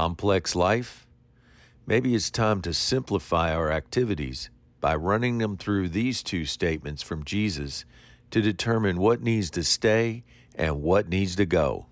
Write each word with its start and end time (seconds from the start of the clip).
complex 0.00 0.56
life? 0.56 1.06
Maybe 1.86 2.14
it's 2.14 2.30
time 2.30 2.62
to 2.62 2.72
simplify 2.72 3.54
our 3.54 3.70
activities 3.70 4.48
by 4.80 4.94
running 4.94 5.36
them 5.36 5.58
through 5.58 5.90
these 5.90 6.22
two 6.22 6.46
statements 6.46 7.02
from 7.02 7.22
Jesus 7.22 7.84
to 8.30 8.40
determine 8.40 8.96
what 8.98 9.20
needs 9.20 9.50
to 9.50 9.62
stay 9.62 10.24
and 10.54 10.80
what 10.80 11.10
needs 11.10 11.36
to 11.36 11.44
go. 11.44 11.84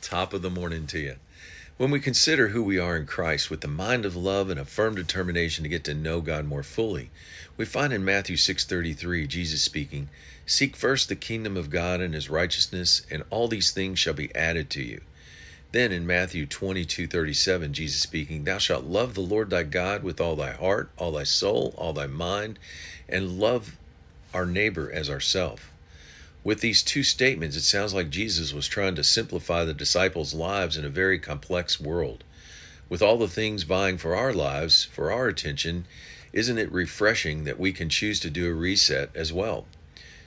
Top 0.00 0.32
of 0.32 0.40
the 0.40 0.48
morning 0.48 0.86
to 0.86 0.98
you. 0.98 1.16
When 1.76 1.90
we 1.90 2.00
consider 2.00 2.48
who 2.48 2.62
we 2.62 2.78
are 2.78 2.96
in 2.96 3.04
Christ 3.04 3.50
with 3.50 3.60
the 3.60 3.68
mind 3.68 4.06
of 4.06 4.16
love 4.16 4.48
and 4.48 4.58
a 4.58 4.64
firm 4.64 4.94
determination 4.94 5.62
to 5.62 5.68
get 5.68 5.84
to 5.84 5.92
know 5.92 6.22
God 6.22 6.46
more 6.46 6.62
fully, 6.62 7.10
we 7.58 7.66
find 7.66 7.92
in 7.92 8.02
Matthew 8.02 8.38
6:33 8.38 9.26
Jesus 9.26 9.60
speaking, 9.60 10.08
"Seek 10.46 10.74
first 10.74 11.10
the 11.10 11.16
kingdom 11.16 11.54
of 11.54 11.68
God 11.68 12.00
and 12.00 12.14
his 12.14 12.30
righteousness, 12.30 13.02
and 13.10 13.24
all 13.28 13.46
these 13.46 13.72
things 13.72 13.98
shall 13.98 14.14
be 14.14 14.34
added 14.34 14.70
to 14.70 14.82
you." 14.82 15.02
Then 15.72 15.92
in 15.92 16.06
Matthew 16.06 16.46
22:37 16.46 17.72
Jesus 17.72 18.00
speaking, 18.00 18.44
"Thou 18.44 18.58
shalt 18.58 18.84
love 18.84 19.14
the 19.14 19.20
Lord 19.20 19.50
thy 19.50 19.64
God 19.64 20.02
with 20.02 20.20
all 20.20 20.36
thy 20.36 20.52
heart, 20.52 20.90
all 20.96 21.12
thy 21.12 21.24
soul, 21.24 21.74
all 21.76 21.92
thy 21.92 22.06
mind, 22.06 22.58
and 23.08 23.38
love 23.38 23.76
our 24.32 24.46
neighbor 24.46 24.90
as 24.90 25.10
ourself." 25.10 25.70
With 26.44 26.60
these 26.60 26.82
two 26.82 27.02
statements, 27.02 27.56
it 27.56 27.62
sounds 27.62 27.92
like 27.92 28.08
Jesus 28.08 28.52
was 28.52 28.68
trying 28.68 28.94
to 28.94 29.02
simplify 29.02 29.64
the 29.64 29.74
disciples' 29.74 30.32
lives 30.32 30.76
in 30.76 30.84
a 30.84 30.88
very 30.88 31.18
complex 31.18 31.80
world. 31.80 32.22
With 32.88 33.02
all 33.02 33.18
the 33.18 33.26
things 33.26 33.64
vying 33.64 33.98
for 33.98 34.14
our 34.14 34.32
lives, 34.32 34.84
for 34.84 35.10
our 35.10 35.26
attention, 35.26 35.86
isn't 36.32 36.58
it 36.58 36.70
refreshing 36.70 37.42
that 37.44 37.58
we 37.58 37.72
can 37.72 37.88
choose 37.88 38.20
to 38.20 38.30
do 38.30 38.46
a 38.48 38.54
reset 38.54 39.10
as 39.16 39.32
well? 39.32 39.66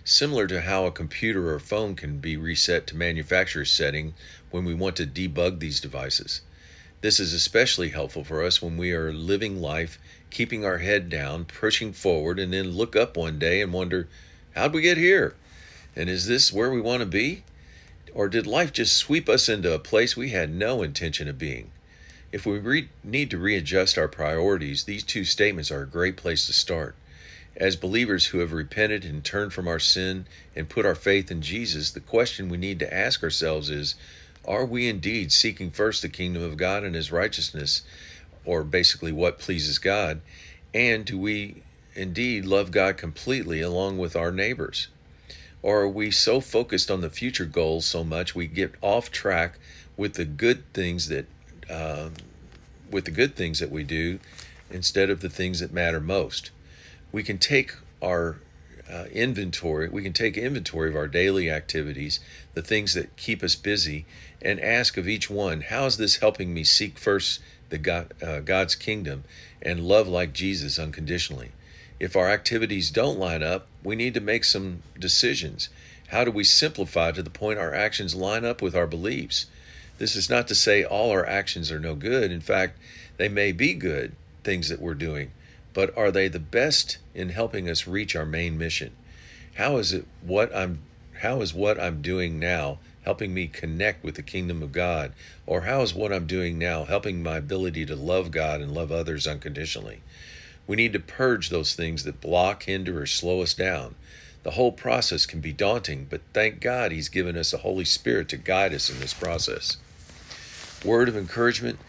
Similar 0.04 0.48
to 0.48 0.62
how 0.62 0.86
a 0.86 0.92
computer 0.92 1.54
or 1.54 1.60
phone 1.60 1.96
can 1.96 2.20
be 2.20 2.38
reset 2.38 2.88
to 2.88 2.96
manufacturer's 2.96 3.72
setting 3.72 4.14
when 4.50 4.66
we 4.66 4.74
want 4.74 4.96
to 4.96 5.06
debug 5.06 5.60
these 5.60 5.80
devices. 5.80 6.42
This 7.02 7.20
is 7.20 7.34
especially 7.34 7.90
helpful 7.90 8.24
for 8.24 8.44
us 8.44 8.62
when 8.62 8.76
we 8.76 8.92
are 8.92 9.14
living 9.14 9.62
life, 9.62 10.00
keeping 10.30 10.66
our 10.66 10.80
head 10.80 11.10
down, 11.10 11.46
pushing 11.46 11.94
forward, 11.94 12.40
and 12.40 12.52
then 12.52 12.72
look 12.72 12.96
up 12.96 13.16
one 13.16 13.40
day 13.40 13.62
and 13.62 13.72
wonder, 13.72 14.08
how'd 14.56 14.74
we 14.74 14.82
get 14.82 14.98
here? 14.98 15.36
And 15.96 16.10
is 16.10 16.28
this 16.28 16.52
where 16.52 16.72
we 16.72 16.82
want 16.82 17.02
to 17.02 17.06
be? 17.06 17.44
Or 18.14 18.28
did 18.28 18.48
life 18.48 18.74
just 18.74 18.98
sweep 18.98 19.30
us 19.30 19.48
into 19.48 19.74
a 19.74 19.80
place 19.80 20.18
we 20.18 20.30
had 20.30 20.54
no 20.54 20.82
intention 20.82 21.28
of 21.28 21.38
being? 21.38 21.72
If 22.32 22.46
we 22.46 22.60
re- 22.60 22.90
need 23.04 23.30
to 23.32 23.38
readjust 23.38 23.98
our 23.98 24.08
priorities, 24.08 24.84
these 24.84 25.04
two 25.04 25.26
statements 25.26 25.72
are 25.72 25.84
a 25.84 25.88
great 25.88 26.18
place 26.18 26.46
to 26.48 26.54
start. 26.54 26.96
As 27.60 27.76
believers 27.76 28.28
who 28.28 28.40
have 28.40 28.54
repented 28.54 29.04
and 29.04 29.22
turned 29.22 29.52
from 29.52 29.68
our 29.68 29.80
sin 29.80 30.26
and 30.56 30.70
put 30.70 30.86
our 30.86 30.96
faith 30.96 31.30
in 31.30 31.42
Jesus, 31.42 31.92
the 31.92 32.00
question 32.00 32.48
we 32.48 32.58
need 32.58 32.80
to 32.80 32.94
ask 32.94 33.22
ourselves 33.22 33.70
is 33.70 33.96
Are 34.46 34.66
we 34.66 34.88
indeed 34.88 35.34
seeking 35.34 35.70
first 35.70 36.02
the 36.02 36.08
kingdom 36.08 36.42
of 36.42 36.56
God 36.56 36.86
and 36.86 36.96
His 36.96 37.12
righteousness, 37.12 37.82
or 38.46 38.64
basically 38.64 39.12
what 39.12 39.40
pleases 39.40 39.78
God? 39.78 40.22
And 40.74 41.04
do 41.04 41.20
we 41.20 41.64
indeed 41.96 42.46
love 42.46 42.72
God 42.72 42.96
completely 42.96 43.60
along 43.60 43.98
with 43.98 44.16
our 44.16 44.32
neighbors? 44.32 44.88
Or 45.62 45.82
are 45.82 45.90
we 45.90 46.12
so 46.12 46.40
focused 46.40 46.90
on 46.90 47.02
the 47.02 47.10
future 47.10 47.46
goals 47.46 47.86
so 47.86 48.06
much 48.06 48.34
we 48.34 48.48
get 48.48 48.74
off 48.82 49.12
track 49.12 49.60
with 49.98 50.14
the 50.14 50.24
good 50.24 50.64
things 50.74 51.10
that 51.10 51.26
uh, 51.70 52.10
with 52.90 53.04
the 53.04 53.12
good 53.12 53.36
things 53.36 53.60
that 53.60 53.70
we 53.70 53.84
do 53.84 54.20
instead 54.72 55.10
of 55.10 55.20
the 55.20 55.30
things 55.30 55.60
that 55.60 55.74
matter 55.74 56.00
most? 56.00 56.52
We 57.12 57.24
can 57.24 57.38
take 57.38 57.74
our 58.02 58.38
uh, 58.90 59.06
inventory. 59.12 59.90
We 59.90 60.02
can 60.02 60.14
take 60.14 60.38
inventory 60.38 60.90
of 60.90 60.96
our 60.96 61.08
daily 61.08 61.50
activities, 61.50 62.20
the 62.54 62.62
things 62.62 62.94
that 62.94 63.16
keep 63.18 63.44
us 63.44 63.56
busy, 63.56 64.06
and 64.42 64.60
ask 64.60 64.98
of 64.98 65.08
each 65.08 65.30
one, 65.30 65.62
"How 65.62 65.86
is 65.86 65.98
this 65.98 66.18
helping 66.18 66.54
me 66.54 66.64
seek 66.64 66.98
first 66.98 67.40
the 67.70 67.78
God, 67.78 68.14
uh, 68.22 68.40
God's 68.40 68.76
kingdom 68.76 69.24
and 69.62 69.82
love 69.82 70.08
like 70.08 70.34
Jesus 70.34 70.80
unconditionally?" 70.80 71.52
If 72.00 72.16
our 72.16 72.30
activities 72.30 72.90
don't 72.92 73.20
line 73.20 73.44
up, 73.44 73.68
we 73.84 73.96
need 73.96 74.14
to 74.14 74.22
make 74.22 74.44
some 74.44 74.82
decisions. 74.98 75.70
How 76.08 76.24
do 76.24 76.32
we 76.32 76.44
simplify 76.44 77.12
to 77.12 77.22
the 77.22 77.30
point 77.30 77.60
our 77.60 77.74
actions 77.76 78.16
line 78.16 78.46
up 78.46 78.62
with 78.62 78.76
our 78.76 78.88
beliefs? 78.88 79.46
This 80.00 80.16
is 80.16 80.30
not 80.30 80.48
to 80.48 80.56
say 80.56 80.84
all 80.84 81.12
our 81.12 81.28
actions 81.28 81.72
are 81.72 81.80
no 81.80 81.94
good. 81.94 82.32
In 82.32 82.42
fact, 82.42 82.80
they 83.18 83.28
may 83.30 83.52
be 83.52 83.74
good 83.74 84.14
things 84.44 84.70
that 84.70 84.82
we're 84.82 84.94
doing, 84.96 85.32
but 85.74 85.96
are 85.98 86.12
they 86.12 86.28
the 86.28 86.40
best 86.40 86.98
in 87.14 87.30
helping 87.30 87.70
us 87.70 87.88
reach 87.88 88.16
our 88.16 88.26
main 88.26 88.58
mission? 88.58 88.96
How 89.56 89.78
is 89.78 89.94
it 89.94 90.06
what 90.22 90.56
I'm 90.56 90.80
how 91.22 91.42
is 91.42 91.54
what 91.54 91.80
I'm 91.80 92.02
doing 92.02 92.40
now 92.40 92.80
helping 93.04 93.34
me 93.34 93.48
connect 93.48 94.04
with 94.04 94.16
the 94.16 94.22
kingdom 94.22 94.64
of 94.64 94.72
God? 94.72 95.12
Or 95.46 95.62
how 95.62 95.82
is 95.82 95.94
what 95.94 96.14
I'm 96.14 96.28
doing 96.28 96.58
now 96.58 96.86
helping 96.86 97.22
my 97.22 97.38
ability 97.38 97.86
to 97.88 97.96
love 97.96 98.32
God 98.32 98.62
and 98.62 98.74
love 98.74 98.92
others 98.92 99.28
unconditionally? 99.28 100.02
We 100.66 100.76
need 100.76 100.94
to 100.94 101.00
purge 101.00 101.50
those 101.50 101.76
things 101.76 102.04
that 102.04 102.22
block, 102.22 102.64
hinder, 102.64 103.02
or 103.02 103.06
slow 103.06 103.42
us 103.42 103.54
down. 103.54 103.96
The 104.44 104.52
whole 104.52 104.72
process 104.72 105.26
can 105.26 105.42
be 105.42 105.52
daunting, 105.52 106.08
but 106.10 106.22
thank 106.34 106.62
God 106.62 106.92
He's 106.92 107.10
given 107.10 107.36
us 107.36 107.52
a 107.52 107.58
Holy 107.58 107.86
Spirit 107.86 108.30
to 108.30 108.38
guide 108.38 108.74
us 108.74 108.90
in 108.90 109.00
this 109.00 109.14
process. 109.14 109.78
Word 110.86 111.10
of 111.10 111.18
encouragement 111.18 111.80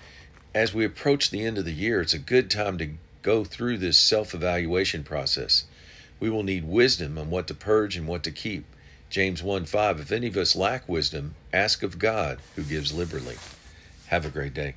as 0.54 0.74
we 0.74 0.84
approach 0.84 1.30
the 1.30 1.44
end 1.44 1.58
of 1.58 1.64
the 1.64 1.72
year, 1.72 2.00
it's 2.00 2.14
a 2.14 2.18
good 2.18 2.50
time 2.50 2.78
to 2.78 2.90
go 3.22 3.44
through 3.44 3.78
this 3.78 3.98
self 3.98 4.34
evaluation 4.34 5.04
process. 5.04 5.64
We 6.18 6.30
will 6.30 6.42
need 6.42 6.64
wisdom 6.64 7.18
on 7.18 7.30
what 7.30 7.46
to 7.48 7.54
purge 7.54 7.96
and 7.96 8.06
what 8.06 8.22
to 8.24 8.30
keep. 8.30 8.64
James 9.08 9.42
1 9.42 9.64
5 9.64 10.00
If 10.00 10.12
any 10.12 10.28
of 10.28 10.36
us 10.36 10.54
lack 10.54 10.88
wisdom, 10.88 11.34
ask 11.52 11.82
of 11.82 11.98
God, 11.98 12.38
who 12.56 12.62
gives 12.62 12.92
liberally. 12.92 13.36
Have 14.06 14.24
a 14.24 14.30
great 14.30 14.54
day. 14.54 14.74